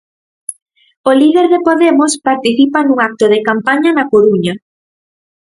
O 1.09 1.11
líder 1.21 1.45
de 1.53 1.59
Podemos 1.67 2.11
participa 2.27 2.79
nun 2.81 2.99
acto 3.09 3.25
de 3.33 3.39
campaña 3.49 3.89
na 3.93 4.09
Coruña. 4.13 4.53